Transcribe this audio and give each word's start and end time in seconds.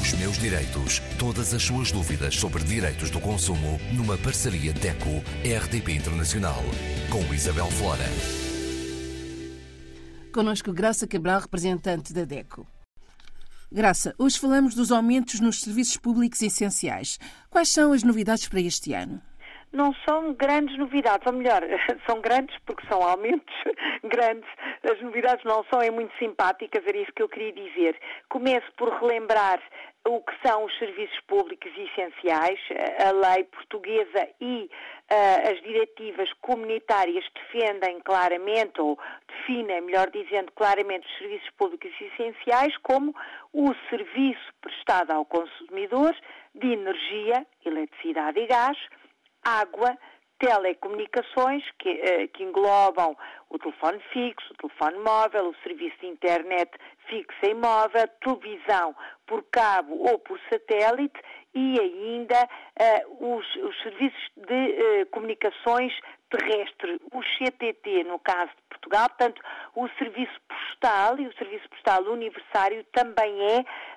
Os 0.00 0.14
meus 0.14 0.38
direitos. 0.38 1.00
Todas 1.18 1.52
as 1.52 1.62
suas 1.62 1.92
dúvidas 1.92 2.36
sobre 2.36 2.64
direitos 2.64 3.10
do 3.10 3.20
consumo 3.20 3.78
numa 3.92 4.16
parceria 4.16 4.72
DECO-RDP 4.72 5.92
Internacional. 5.92 6.62
Com 7.10 7.34
Isabel 7.34 7.70
Flora. 7.72 8.06
Conosco 10.32 10.72
Graça 10.72 11.06
Cabral, 11.06 11.40
representante 11.40 12.14
da 12.14 12.24
DECO. 12.24 12.66
Graça, 13.70 14.14
hoje 14.16 14.38
falamos 14.38 14.74
dos 14.74 14.90
aumentos 14.90 15.40
nos 15.40 15.60
serviços 15.60 15.98
públicos 15.98 16.40
essenciais. 16.40 17.18
Quais 17.50 17.68
são 17.68 17.92
as 17.92 18.02
novidades 18.02 18.48
para 18.48 18.62
este 18.62 18.94
ano? 18.94 19.20
Não 19.72 19.94
são 20.06 20.34
grandes 20.34 20.76
novidades, 20.78 21.26
ou 21.26 21.32
melhor, 21.32 21.62
são 22.06 22.20
grandes 22.20 22.56
porque 22.66 22.86
são 22.86 23.02
aumentos 23.02 23.54
grandes. 24.04 24.48
As 24.82 25.00
novidades 25.00 25.44
não 25.44 25.64
são 25.72 25.80
é 25.80 25.90
muito 25.90 26.16
simpáticas, 26.18 26.86
era 26.86 26.98
isso 26.98 27.12
que 27.12 27.22
eu 27.22 27.28
queria 27.28 27.52
dizer. 27.52 27.98
Começo 28.28 28.70
por 28.76 28.88
relembrar 29.00 29.60
o 30.04 30.20
que 30.20 30.34
são 30.44 30.64
os 30.64 30.78
serviços 30.78 31.18
públicos 31.28 31.70
essenciais, 31.76 32.58
a 33.06 33.12
lei 33.12 33.44
portuguesa 33.44 34.28
e 34.40 34.68
uh, 35.10 35.50
as 35.52 35.62
diretivas 35.62 36.32
comunitárias 36.40 37.24
defendem 37.34 38.00
claramente, 38.00 38.80
ou 38.80 38.98
definem, 39.28 39.80
melhor 39.82 40.10
dizendo, 40.10 40.50
claramente 40.52 41.06
os 41.06 41.18
serviços 41.18 41.50
públicos 41.50 41.92
essenciais 42.00 42.76
como 42.78 43.14
o 43.52 43.72
serviço 43.90 44.52
prestado 44.60 45.12
ao 45.12 45.24
consumidor 45.24 46.14
de 46.54 46.72
energia, 46.72 47.46
eletricidade 47.64 48.40
e 48.40 48.46
gás, 48.46 48.76
água, 49.42 49.96
telecomunicações, 50.38 51.62
que, 51.78 51.88
eh, 51.88 52.26
que, 52.26 52.42
englobam 52.42 53.16
o 53.48 53.58
telefone 53.58 54.00
fixo, 54.12 54.52
o 54.52 54.56
telefone 54.56 54.98
móvel, 54.98 55.50
o 55.50 55.56
serviço 55.62 55.96
de 56.00 56.06
internet 56.06 56.70
fixo 57.08 57.38
e 57.44 57.54
móvel, 57.54 58.08
televisão 58.20 58.94
por 59.26 59.44
cabo 59.52 59.94
ou 59.94 60.18
por 60.18 60.40
satélite 60.50 61.20
e 61.54 61.78
ainda 61.78 62.48
uh, 62.80 63.36
os, 63.36 63.56
os, 63.56 63.82
serviços 63.82 64.30
de 64.36 65.02
uh, 65.02 65.06
comunicações 65.10 65.92
terrestre, 66.32 67.00
o 67.12 67.20
CTT, 67.20 68.04
no 68.04 68.18
caso 68.18 68.50
de 68.50 68.62
Portugal, 68.70 69.08
portanto, 69.10 69.42
o 69.76 69.88
serviço 69.98 70.40
postal 70.48 71.18
e 71.18 71.26
o 71.26 71.34
serviço 71.34 71.68
postal 71.68 72.02
universitário 72.04 72.84
também 72.92 73.34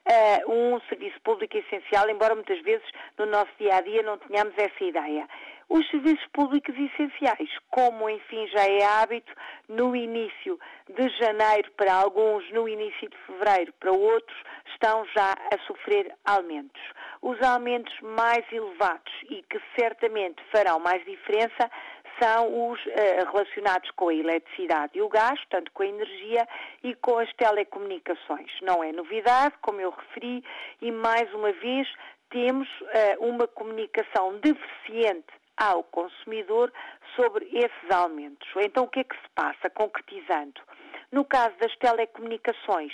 é 0.06 0.44
uh, 0.46 0.52
um 0.52 0.80
serviço 0.82 1.20
público 1.22 1.58
essencial, 1.58 2.10
embora 2.10 2.36
muitas 2.36 2.62
vezes 2.62 2.86
no 3.18 3.26
nosso 3.26 3.52
dia 3.58 3.76
a 3.76 3.82
dia 3.82 4.04
não 4.04 4.18
tenhamos 4.18 4.54
essa 4.58 4.84
ideia. 4.84 5.28
Os 5.68 5.90
serviços 5.90 6.26
públicos 6.32 6.76
essenciais, 6.78 7.50
como 7.72 8.08
enfim 8.08 8.48
já 8.50 8.64
é 8.66 8.84
hábito, 8.84 9.34
no 9.68 9.96
início 9.96 10.60
de 10.88 11.10
janeiro 11.18 11.72
para 11.76 11.92
alguns, 11.92 12.48
no 12.52 12.70
início 12.70 13.10
de 13.10 13.18
fevereiro 13.26 13.74
para 13.80 13.92
outros, 13.92 14.38
estão 14.72 15.04
já 15.06 15.34
a 15.34 15.58
sofrer 15.66 16.14
aumentos. 16.24 16.82
Os 17.20 17.42
aumentos 17.42 18.00
mais 18.02 18.46
elevados 18.52 19.12
e 19.24 19.44
que 19.50 19.60
certamente 19.78 20.44
farão 20.52 20.80
mais 20.80 21.04
diferença 21.04 21.72
são 22.20 22.72
os 22.72 22.80
uh, 22.86 23.32
relacionados 23.32 23.90
com 23.92 24.10
a 24.10 24.14
eletricidade 24.14 24.98
e 24.98 25.02
o 25.02 25.10
gás, 25.10 25.40
portanto 25.42 25.72
com 25.74 25.84
a 25.84 25.88
energia 25.88 26.48
e 26.84 26.94
com 26.96 27.18
as 27.18 27.32
telecomunicações. 27.34 28.52
Não 28.62 28.84
é 28.84 28.92
novidade, 28.92 29.56
como 29.62 29.82
eu 29.82 29.92
referi, 29.92 30.44
e 30.82 30.92
mais 30.92 31.32
uma 31.34 31.52
vez 31.52 31.88
temos 32.30 32.68
uh, 32.82 33.26
uma 33.26 33.48
comunicação 33.48 34.38
deficiente 34.40 35.34
ao 35.58 35.84
consumidor 35.84 36.72
sobre 37.16 37.46
esses 37.46 37.92
aumentos. 37.92 38.48
Então, 38.58 38.84
o 38.84 38.88
que 38.88 39.00
é 39.00 39.04
que 39.04 39.16
se 39.16 39.30
passa, 39.34 39.70
concretizando? 39.70 40.62
No 41.12 41.24
caso 41.24 41.56
das 41.58 41.74
telecomunicações, 41.78 42.92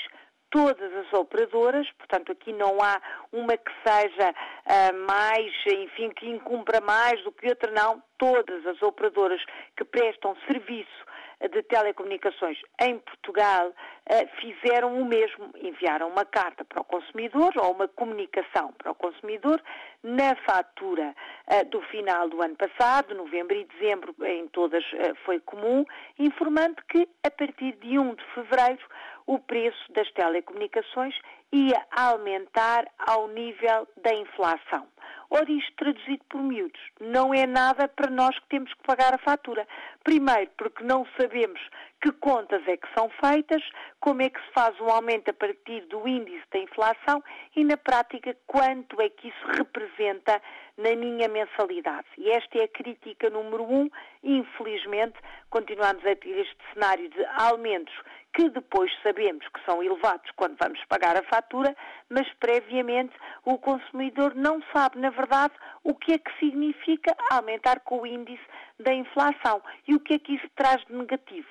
todas 0.51 0.93
as 0.93 1.11
operadoras, 1.13 1.89
portanto 1.97 2.31
aqui 2.31 2.53
não 2.53 2.77
há 2.81 3.01
uma 3.31 3.57
que 3.57 3.71
seja 3.83 4.29
uh, 4.29 5.07
mais, 5.07 5.51
enfim, 5.65 6.09
que 6.09 6.29
incumpra 6.29 6.79
mais 6.81 7.23
do 7.23 7.31
que 7.31 7.47
outra, 7.47 7.71
não. 7.71 8.03
Todas 8.17 8.65
as 8.67 8.79
operadoras 8.83 9.41
que 9.75 9.83
prestam 9.83 10.35
serviço 10.47 11.01
de 11.49 11.63
telecomunicações 11.63 12.57
em 12.79 12.99
Portugal 12.99 13.73
eh, 14.05 14.27
fizeram 14.39 14.99
o 14.99 15.05
mesmo, 15.05 15.51
enviaram 15.55 16.07
uma 16.07 16.25
carta 16.25 16.63
para 16.63 16.81
o 16.81 16.83
consumidor 16.83 17.51
ou 17.57 17.71
uma 17.71 17.87
comunicação 17.87 18.71
para 18.73 18.91
o 18.91 18.95
consumidor 18.95 19.61
na 20.03 20.35
fatura 20.35 21.15
eh, 21.47 21.63
do 21.65 21.81
final 21.83 22.29
do 22.29 22.41
ano 22.41 22.55
passado, 22.55 23.15
novembro 23.15 23.55
e 23.55 23.65
dezembro, 23.65 24.15
em 24.23 24.47
todas 24.49 24.83
eh, 24.93 25.13
foi 25.25 25.39
comum, 25.39 25.85
informando 26.19 26.81
que 26.87 27.07
a 27.23 27.31
partir 27.31 27.73
de 27.73 27.97
1 27.97 28.15
de 28.15 28.23
fevereiro 28.33 28.85
o 29.25 29.39
preço 29.39 29.91
das 29.93 30.11
telecomunicações 30.11 31.15
ia 31.51 31.85
aumentar 31.91 32.87
ao 32.97 33.27
nível 33.27 33.87
da 33.97 34.13
inflação. 34.13 34.87
Ora, 35.33 35.49
isto 35.49 35.71
traduzido 35.77 36.25
por 36.29 36.43
miúdos, 36.43 36.81
não 36.99 37.33
é 37.33 37.47
nada 37.47 37.87
para 37.87 38.11
nós 38.11 38.37
que 38.37 38.49
temos 38.49 38.73
que 38.73 38.83
pagar 38.83 39.13
a 39.13 39.17
fatura. 39.17 39.65
Primeiro, 40.03 40.51
porque 40.57 40.83
não 40.83 41.07
sabemos 41.17 41.61
que 42.01 42.11
contas 42.11 42.61
é 42.67 42.75
que 42.75 42.87
são 42.93 43.09
feitas, 43.23 43.63
como 44.01 44.21
é 44.21 44.29
que 44.29 44.41
se 44.41 44.51
faz 44.53 44.77
um 44.81 44.89
aumento 44.89 45.29
a 45.29 45.33
partir 45.33 45.85
do 45.85 46.05
índice 46.05 46.43
da 46.51 46.59
inflação 46.59 47.23
e, 47.55 47.63
na 47.63 47.77
prática, 47.77 48.35
quanto 48.45 48.99
é 48.99 49.07
que 49.07 49.29
isso 49.29 49.47
representa 49.55 50.41
na 50.77 50.95
minha 50.97 51.29
mensalidade. 51.29 52.07
E 52.17 52.29
esta 52.29 52.57
é 52.57 52.63
a 52.63 52.67
crítica 52.67 53.29
número 53.29 53.63
um. 53.63 53.89
Infelizmente, 54.31 55.19
continuamos 55.49 56.05
a 56.05 56.15
ter 56.15 56.37
este 56.37 56.57
cenário 56.73 57.09
de 57.09 57.25
aumentos 57.37 57.93
que 58.33 58.49
depois 58.49 58.89
sabemos 59.03 59.45
que 59.49 59.59
são 59.65 59.83
elevados 59.83 60.31
quando 60.37 60.55
vamos 60.57 60.79
pagar 60.85 61.17
a 61.17 61.23
fatura, 61.23 61.75
mas 62.09 62.25
previamente 62.39 63.13
o 63.43 63.57
consumidor 63.57 64.33
não 64.33 64.63
sabe, 64.73 64.99
na 64.99 65.09
verdade, 65.09 65.53
o 65.83 65.93
que 65.93 66.13
é 66.13 66.17
que 66.17 66.31
significa 66.39 67.13
aumentar 67.29 67.81
com 67.81 67.99
o 67.99 68.07
índice 68.07 68.41
da 68.79 68.93
inflação 68.93 69.61
e 69.85 69.95
o 69.95 69.99
que 69.99 70.13
é 70.13 70.19
que 70.19 70.35
isso 70.35 70.49
traz 70.55 70.81
de 70.85 70.93
negativo. 70.93 71.49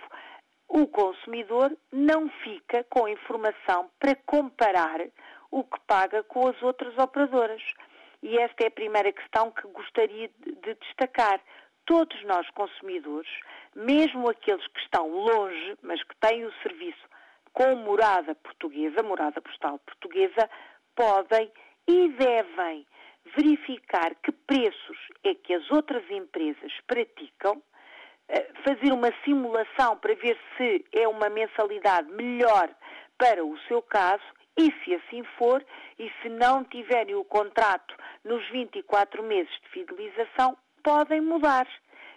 O 0.66 0.86
consumidor 0.86 1.76
não 1.92 2.30
fica 2.42 2.82
com 2.84 3.06
informação 3.06 3.90
para 3.98 4.14
comparar 4.24 5.02
o 5.50 5.64
que 5.64 5.78
paga 5.86 6.22
com 6.22 6.48
as 6.48 6.62
outras 6.62 6.96
operadoras. 6.96 7.62
E 8.22 8.38
esta 8.38 8.64
é 8.64 8.68
a 8.68 8.70
primeira 8.70 9.12
questão 9.12 9.50
que 9.50 9.66
gostaria 9.68 10.30
de 10.38 10.74
destacar 10.74 11.40
todos 11.90 12.22
nós 12.22 12.48
consumidores, 12.50 13.28
mesmo 13.74 14.30
aqueles 14.30 14.64
que 14.68 14.80
estão 14.82 15.08
longe, 15.08 15.76
mas 15.82 16.00
que 16.04 16.14
têm 16.20 16.44
o 16.44 16.52
serviço 16.62 17.04
com 17.52 17.74
morada 17.74 18.32
portuguesa, 18.36 19.02
morada 19.02 19.42
postal 19.42 19.76
portuguesa, 19.80 20.48
podem 20.94 21.50
e 21.88 22.08
devem 22.10 22.86
verificar 23.36 24.14
que 24.22 24.30
preços 24.30 24.98
é 25.24 25.34
que 25.34 25.52
as 25.52 25.68
outras 25.72 26.08
empresas 26.12 26.72
praticam, 26.86 27.60
eh, 28.28 28.48
fazer 28.62 28.92
uma 28.92 29.12
simulação 29.24 29.96
para 29.96 30.14
ver 30.14 30.38
se 30.56 30.84
é 30.92 31.08
uma 31.08 31.28
mensalidade 31.28 32.08
melhor 32.12 32.70
para 33.18 33.44
o 33.44 33.58
seu 33.66 33.82
caso 33.82 34.22
e 34.56 34.72
se 34.84 34.94
assim 34.94 35.24
for, 35.36 35.64
e 35.98 36.08
se 36.22 36.28
não 36.28 36.62
tiverem 36.62 37.16
o 37.16 37.24
contrato 37.24 37.96
nos 38.22 38.48
24 38.50 39.24
meses 39.24 39.52
de 39.62 39.68
fidelização, 39.70 40.56
podem 40.82 41.20
mudar. 41.20 41.66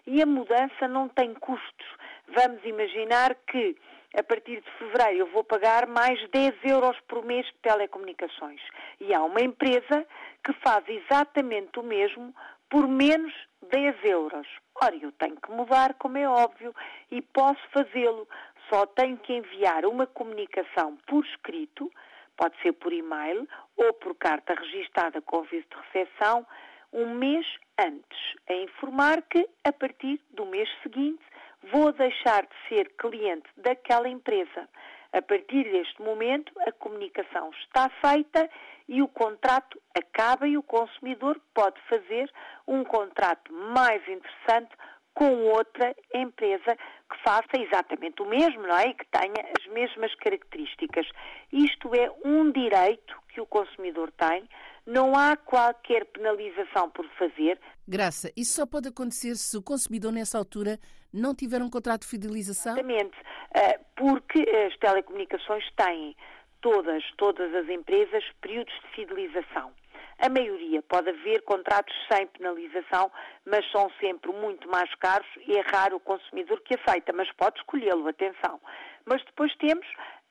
E 0.06 0.22
a 0.22 0.25
mudança 0.25 0.88
não 0.88 1.07
tem 1.07 1.34
custos. 1.34 1.88
Vamos 2.28 2.63
imaginar 2.66 3.35
que 3.47 3.78
a 4.16 4.22
partir 4.22 4.62
de 4.62 4.72
fevereiro 4.78 5.19
eu 5.19 5.31
vou 5.31 5.44
pagar 5.44 5.88
mais 5.88 6.19
10 6.29 6.53
euros 6.66 7.00
por 7.07 7.25
mês 7.25 7.46
de 7.46 7.53
telecomunicações. 7.62 8.62
E 9.00 9.13
há 9.13 9.23
uma 9.23 9.41
empresa 9.41 10.06
que 10.44 10.53
faz 10.62 10.84
exatamente 10.88 11.79
o 11.79 11.84
mesmo 11.84 12.34
por 12.69 12.88
menos 12.88 13.34
10 13.72 14.03
euros. 14.03 14.47
Ora, 14.81 14.96
eu 14.96 15.12
tenho 15.13 15.38
que 15.38 15.52
mudar, 15.52 15.94
como 15.96 16.18
é 16.18 16.28
óbvio, 16.28 16.73
e 17.12 17.22
posso 17.22 17.62
fazê-lo. 17.72 18.28
Só 18.69 18.85
tenho 18.88 19.18
que 19.18 19.34
enviar 19.34 19.85
uma 19.85 20.07
comunicação 20.07 20.97
por 21.07 21.23
escrito, 21.25 21.91
pode 22.35 22.59
ser 22.62 22.73
por 22.73 22.91
e-mail 22.91 23.47
ou 23.78 23.94
por 23.94 24.16
carta 24.16 24.53
registada 24.53 25.22
com 25.22 25.40
aviso 25.40 25.67
de 25.70 25.76
recepção, 25.88 26.46
um 26.93 27.16
mês 27.16 27.45
antes, 27.78 28.19
a 28.49 28.53
informar 28.53 29.22
que, 29.23 29.49
a 29.63 29.73
partir 29.73 30.22
do 30.31 30.45
mês 30.45 30.69
seguinte, 30.84 31.23
vou 31.72 31.91
deixar 31.91 32.43
de 32.43 32.69
ser 32.69 32.90
cliente 32.97 33.49
daquela 33.57 34.07
empresa. 34.07 34.69
A 35.11 35.22
partir 35.22 35.63
deste 35.63 36.01
momento, 36.01 36.51
a 36.67 36.72
comunicação 36.72 37.51
está 37.61 37.90
feita 38.05 38.49
e 38.87 39.01
o 39.01 39.07
contrato 39.07 39.79
acaba 39.95 40.47
e 40.47 40.57
o 40.57 40.63
consumidor 40.63 41.40
pode 41.53 41.79
fazer 41.81 42.31
um 42.67 42.84
contrato 42.84 43.53
mais 43.53 44.01
interessante 44.07 44.72
com 45.13 45.45
outra 45.45 45.95
empresa 46.13 46.75
que 47.09 47.23
faça 47.23 47.59
exatamente 47.59 48.22
o 48.22 48.25
mesmo, 48.25 48.63
não 48.63 48.75
é? 48.75 48.87
E 48.87 48.93
que 48.95 49.05
tenha 49.05 49.47
as 49.57 49.67
mesmas 49.67 50.13
características. 50.16 51.07
Isto 51.51 51.93
é 51.93 52.11
um 52.25 52.51
direito 52.51 53.16
que 53.29 53.40
o 53.40 53.45
consumidor 53.45 54.11
tem, 54.11 54.47
não 54.93 55.16
há 55.16 55.35
qualquer 55.35 56.05
penalização 56.05 56.87
por 56.91 57.07
fazer. 57.17 57.59
Graça, 57.87 58.31
isso 58.37 58.53
só 58.53 58.66
pode 58.66 58.87
acontecer 58.90 59.35
se 59.35 59.57
o 59.57 59.63
consumidor, 59.63 60.11
nessa 60.11 60.37
altura, 60.37 60.78
não 61.11 61.34
tiver 61.34 61.61
um 61.63 61.69
contrato 61.69 62.01
de 62.01 62.07
fidelização? 62.07 62.73
Exatamente, 62.73 63.17
eh, 63.55 63.79
porque 63.95 64.40
as 64.40 64.78
telecomunicações 64.78 65.66
têm 65.75 66.16
todas, 66.61 67.03
todas 67.17 67.53
as 67.55 67.67
empresas, 67.69 68.23
períodos 68.40 68.73
de 68.81 68.87
fidelização. 68.95 69.72
A 70.19 70.29
maioria 70.29 70.81
pode 70.84 71.09
haver 71.09 71.41
contratos 71.41 71.93
sem 72.11 72.28
penalização, 72.28 73.11
mas 73.45 73.69
são 73.72 73.91
sempre 73.99 74.31
muito 74.31 74.69
mais 74.69 74.93
caros 74.95 75.28
e 75.47 75.57
é 75.57 75.61
raro 75.61 75.97
o 75.97 75.99
consumidor 75.99 76.61
que 76.61 76.75
aceita, 76.75 77.11
mas 77.11 77.29
pode 77.34 77.57
escolhê-lo, 77.57 78.07
atenção. 78.07 78.61
Mas 79.05 79.23
depois 79.25 79.53
temos 79.57 79.85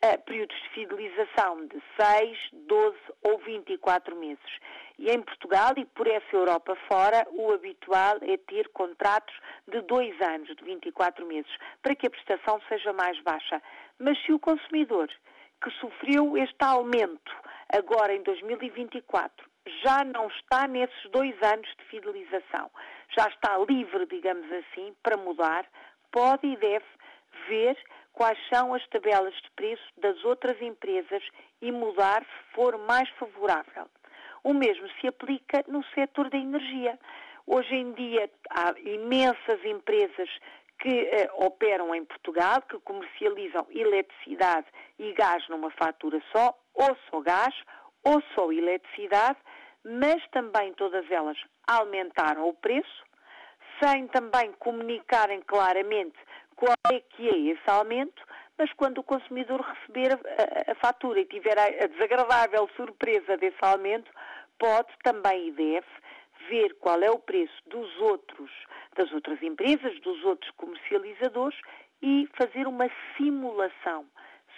uh, 0.05 0.23
períodos 0.25 0.57
de 0.63 0.69
fidelização 0.71 1.67
de 1.67 1.83
6, 1.99 2.39
12 2.53 2.97
ou 3.23 3.39
24 3.39 4.17
meses. 4.17 4.59
E 4.99 5.11
em 5.11 5.23
Portugal 5.23 5.73
e 5.77 5.85
por 5.85 6.07
essa 6.07 6.37
Europa 6.37 6.77
fora, 6.89 7.27
o 7.31 7.53
habitual 7.53 8.19
é 8.23 8.37
ter 8.37 8.69
contratos 8.69 9.35
de 9.67 9.81
dois 9.83 10.21
anos, 10.21 10.49
de 10.55 10.65
24 10.65 11.27
meses, 11.27 11.51
para 11.83 11.95
que 11.95 12.07
a 12.07 12.11
prestação 12.11 12.61
seja 12.69 12.93
mais 12.93 13.19
baixa. 13.23 13.63
Mas 13.99 14.21
se 14.25 14.33
o 14.33 14.39
consumidor 14.39 15.09
que 15.63 15.71
sofreu 15.81 16.37
este 16.37 16.65
aumento 16.65 17.33
agora 17.73 18.15
em 18.15 18.23
2024 18.23 19.51
já 19.83 20.05
não 20.05 20.27
está 20.29 20.67
nesses 20.67 21.11
dois 21.11 21.35
anos 21.43 21.69
de 21.79 21.85
fidelização, 21.85 22.71
já 23.17 23.29
está 23.29 23.57
livre, 23.59 24.07
digamos 24.07 24.51
assim, 24.53 24.95
para 25.03 25.17
mudar, 25.17 25.65
pode 26.11 26.47
e 26.47 26.57
deve 26.57 26.85
ver 27.49 27.77
quais 28.13 28.39
são 28.53 28.75
as 28.75 28.87
tabelas 28.89 29.35
de 29.35 29.51
preço 29.57 29.83
das 29.97 30.23
outras 30.25 30.61
empresas 30.61 31.23
e 31.61 31.73
mudar 31.73 32.23
se 32.23 32.55
for 32.55 32.79
mais 32.79 33.09
favorável. 33.11 33.87
O 34.45 34.53
mesmo 34.53 34.89
se 35.01 35.07
aplica 35.07 35.65
no 35.69 35.85
setor 35.95 36.29
da 36.29 36.37
energia. 36.37 36.99
Hoje 37.47 37.75
em 37.75 37.93
dia 37.93 38.31
há 38.51 38.75
imensas 38.79 39.65
empresas 39.65 40.29
que 40.81 40.89
eh, 40.89 41.31
operam 41.35 41.95
em 41.95 42.05
Portugal, 42.05 42.61
que 42.63 42.79
comercializam 42.81 43.67
eletricidade 43.71 44.67
e 44.99 45.13
gás 45.13 45.47
numa 45.49 45.71
fatura 45.71 46.21
só, 46.35 46.59
ou 46.75 46.97
só 47.09 47.21
gás, 47.21 47.55
ou 48.05 48.21
só 48.35 48.51
eletricidade, 48.51 49.39
mas 49.85 50.21
também 50.31 50.73
todas 50.75 51.09
elas 51.09 51.39
aumentaram 51.69 52.49
o 52.49 52.55
preço, 52.55 53.05
sem 53.81 54.09
também 54.09 54.53
comunicarem 54.59 55.41
claramente 55.43 56.19
qual 56.63 56.77
é 56.93 57.01
que 57.01 57.29
é 57.29 57.37
esse 57.37 57.69
aumento, 57.69 58.23
mas 58.57 58.73
quando 58.75 58.99
o 58.99 59.03
consumidor 59.03 59.61
receber 59.63 60.13
a, 60.13 60.71
a, 60.71 60.75
fatura 60.77 61.19
e 61.19 61.25
tiver 61.25 61.59
a, 61.59 61.65
a 61.65 61.89
desagradável 61.89 62.71
surpresa 62.77 63.37
desse 63.37 63.59
aumento, 63.63 64.09
pode 64.61 64.93
também 65.03 65.49
e 65.49 65.51
deve 65.51 65.87
ver 66.49 66.75
qual 66.79 67.03
é 67.03 67.11
o 67.11 67.19
preço 67.19 67.53
dos 67.67 68.01
outros, 68.01 68.49
das 68.97 69.11
outras 69.11 69.43
empresas, 69.43 70.01
dos 70.03 70.23
outros 70.25 70.53
comercializadores 70.53 71.59
e 72.01 72.29
fazer 72.39 72.69
uma 72.69 72.89
simulação. 73.17 74.07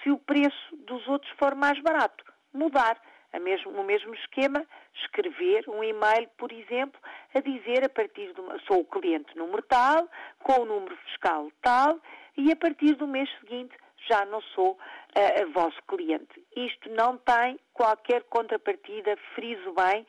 Se 0.03 0.11
o 0.11 0.19
preço 0.19 0.77
dos 0.85 1.09
outros 1.09 1.33
for 1.39 1.55
mais 1.55 1.81
barato, 1.81 2.23
mudar 2.53 3.01
mesmo, 3.39 3.73
no 3.73 3.85
mesmo 3.85 4.15
esquema, 4.15 4.65
escrever 4.95 5.69
um 5.69 5.83
e-mail, 5.83 6.29
por 6.37 6.53
exemplo, 6.53 7.01
a 7.35 7.41
dizer 7.41 7.85
a 7.85 7.89
partir 7.89 8.33
de 8.33 8.41
uma, 8.41 8.59
sou 8.61 8.81
o 8.81 8.85
cliente 8.85 9.37
número 9.37 9.63
tal, 9.63 10.09
com 10.43 10.63
o 10.63 10.65
número 10.65 10.97
fiscal 10.99 11.51
tal, 11.63 11.99
e 12.37 12.51
a 12.53 12.57
partir 12.57 12.95
do 12.95 13.07
mês 13.07 13.29
seguinte 13.41 13.77
já 14.09 14.25
não 14.27 14.41
sou 14.41 14.73
uh, 14.73 15.53
vosso 15.53 15.81
cliente. 15.89 16.45
Isto 16.57 16.91
não 16.91 17.17
tem 17.19 17.59
qualquer 17.73 18.23
contrapartida, 18.25 19.17
friso 19.35 19.73
bem, 19.73 20.07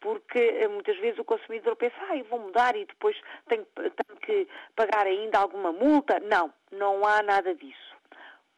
porque 0.00 0.66
uh, 0.66 0.70
muitas 0.70 0.96
vezes 0.98 1.18
o 1.18 1.24
consumidor 1.24 1.76
pensa, 1.76 1.96
ah, 2.10 2.16
eu 2.16 2.24
vou 2.24 2.38
mudar 2.38 2.76
e 2.76 2.84
depois 2.84 3.16
tenho, 3.48 3.66
tenho 3.74 4.20
que 4.20 4.48
pagar 4.76 5.06
ainda 5.06 5.38
alguma 5.38 5.72
multa. 5.72 6.20
Não, 6.20 6.52
não 6.70 7.06
há 7.06 7.22
nada 7.22 7.54
disso. 7.54 7.96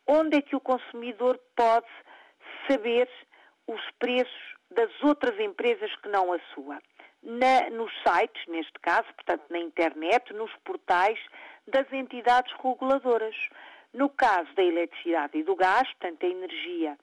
Onde 0.06 0.38
é 0.38 0.42
que 0.42 0.56
o 0.56 0.60
consumidor 0.60 1.38
pode 1.54 1.86
saber 2.68 3.08
os 3.66 3.80
preços 3.98 4.54
das 4.70 4.90
outras 5.02 5.38
empresas 5.38 5.94
que 5.96 6.08
não 6.08 6.32
a 6.32 6.38
sua. 6.54 6.78
Na, 7.22 7.68
nos 7.70 7.92
sites, 8.02 8.46
neste 8.48 8.78
caso, 8.80 9.06
portanto 9.14 9.44
na 9.50 9.58
internet, 9.58 10.32
nos 10.32 10.50
portais 10.64 11.18
das 11.66 11.90
entidades 11.92 12.52
reguladoras. 12.62 13.36
No 13.92 14.08
caso 14.08 14.52
da 14.54 14.62
eletricidade 14.62 15.36
e 15.36 15.42
do 15.42 15.56
gás, 15.56 15.86
portanto 15.94 16.24
a 16.24 16.28
energia, 16.28 16.96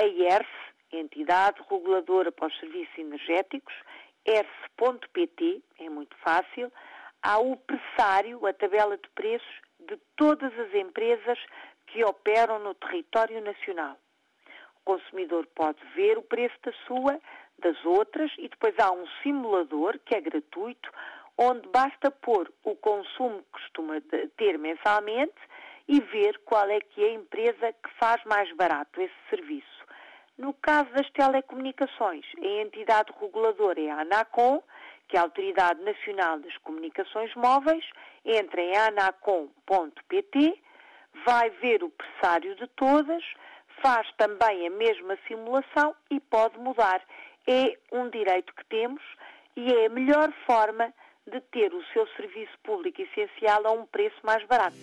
a 0.00 0.04
ERS, 0.04 0.48
Entidade 0.92 1.62
Reguladora 1.70 2.30
para 2.30 2.48
os 2.48 2.58
Serviços 2.58 2.98
Energéticos, 2.98 3.74
ERS.pt, 4.26 5.62
é 5.78 5.88
muito 5.88 6.14
fácil, 6.18 6.70
há 7.22 7.38
o 7.38 7.56
pressário, 7.56 8.44
a 8.46 8.52
tabela 8.52 8.98
de 8.98 9.08
preços 9.14 9.60
de 9.80 9.96
todas 10.16 10.52
as 10.58 10.74
empresas 10.74 11.38
que 11.86 12.04
operam 12.04 12.58
no 12.58 12.74
território 12.74 13.40
nacional. 13.40 13.96
O 14.84 14.96
consumidor 14.96 15.46
pode 15.54 15.78
ver 15.94 16.18
o 16.18 16.22
preço 16.22 16.56
da 16.64 16.72
sua, 16.86 17.20
das 17.58 17.84
outras, 17.84 18.30
e 18.38 18.48
depois 18.48 18.74
há 18.78 18.90
um 18.92 19.06
simulador 19.22 19.98
que 20.04 20.16
é 20.16 20.20
gratuito, 20.20 20.90
onde 21.38 21.68
basta 21.68 22.10
pôr 22.10 22.52
o 22.64 22.74
consumo 22.76 23.38
que 23.42 23.50
costuma 23.52 23.94
ter 24.36 24.58
mensalmente 24.58 25.34
e 25.88 26.00
ver 26.00 26.38
qual 26.44 26.68
é 26.68 26.80
que 26.80 27.02
é 27.02 27.08
a 27.08 27.14
empresa 27.14 27.72
que 27.72 27.90
faz 27.98 28.22
mais 28.24 28.52
barato 28.56 29.00
esse 29.00 29.14
serviço. 29.30 29.82
No 30.36 30.54
caso 30.54 30.90
das 30.92 31.08
telecomunicações, 31.10 32.24
a 32.38 32.62
entidade 32.62 33.12
reguladora 33.20 33.80
é 33.80 33.90
a 33.90 34.00
ANACOM, 34.00 34.62
que 35.08 35.16
é 35.16 35.20
a 35.20 35.22
Autoridade 35.22 35.82
Nacional 35.82 36.38
das 36.40 36.56
Comunicações 36.58 37.34
Móveis, 37.34 37.84
entra 38.24 38.60
em 38.60 38.76
anacom.pt, 38.76 40.58
vai 41.26 41.50
ver 41.50 41.84
o 41.84 41.90
pressário 41.90 42.56
de 42.56 42.66
todas, 42.68 43.22
faz 43.80 44.06
também 44.16 44.66
a 44.66 44.70
mesma 44.70 45.16
simulação 45.26 45.94
e 46.10 46.20
pode 46.20 46.58
mudar. 46.58 47.02
É 47.46 47.76
um 47.92 48.08
direito 48.10 48.54
que 48.54 48.64
temos 48.66 49.02
e 49.56 49.72
é 49.72 49.86
a 49.86 49.90
melhor 49.90 50.32
forma 50.46 50.92
de 51.30 51.40
ter 51.52 51.72
o 51.72 51.84
seu 51.92 52.06
serviço 52.16 52.52
público 52.64 53.00
essencial 53.02 53.66
a 53.66 53.70
um 53.72 53.86
preço 53.86 54.16
mais 54.24 54.44
barato. 54.46 54.76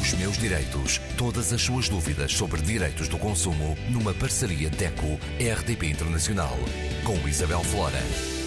Os 0.00 0.14
meus 0.14 0.36
direitos. 0.38 0.98
Todas 1.16 1.52
as 1.52 1.62
suas 1.62 1.88
dúvidas 1.88 2.32
sobre 2.32 2.60
direitos 2.60 3.08
do 3.08 3.18
consumo 3.18 3.76
numa 3.90 4.12
parceria 4.12 4.68
DECO-RDP 4.68 5.86
Internacional 5.86 6.56
com 7.04 7.28
Isabel 7.28 7.62
Flora. 7.62 8.45